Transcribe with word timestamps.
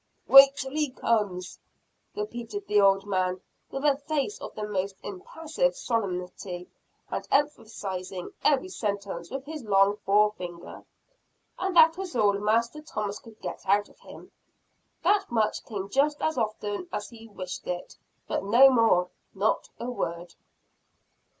Wait 0.27 0.55
till 0.55 0.71
he 0.71 0.89
comes," 0.89 1.59
repeated 2.15 2.65
the 2.65 2.81
old 2.81 3.05
man, 3.05 3.39
with 3.69 3.85
a 3.85 3.95
face 3.95 4.39
of 4.41 4.51
the 4.55 4.63
most 4.67 4.95
impassive 5.03 5.75
solemnity, 5.75 6.67
and 7.11 7.27
emphasizing 7.29 8.33
every 8.43 8.67
sentence 8.67 9.29
with 9.29 9.45
his 9.45 9.61
long 9.63 9.95
fore 9.97 10.31
finger. 10.31 10.83
And 11.59 11.75
that 11.75 11.97
was 11.97 12.15
all 12.15 12.33
Master 12.39 12.81
Thomas 12.81 13.19
could 13.19 13.39
get 13.41 13.61
out 13.67 13.89
of 13.89 13.99
him. 13.99 14.31
That 15.03 15.29
much 15.29 15.63
came 15.65 15.87
just 15.87 16.19
as 16.19 16.35
often 16.35 16.87
as 16.91 17.09
he 17.11 17.27
wished 17.27 17.67
it; 17.67 17.95
but 18.27 18.43
no 18.43 18.71
more 18.71 19.11
not 19.35 19.69
a 19.79 19.85
word. 19.91 20.33